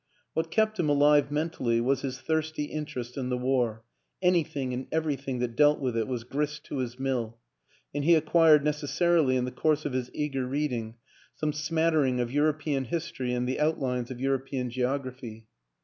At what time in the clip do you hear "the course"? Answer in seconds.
9.45-9.85